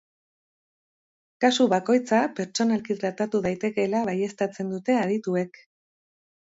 [1.45, 5.67] Kasu bakoitza pertsonalki tratatu daitekeela baieztatzen dute adituek.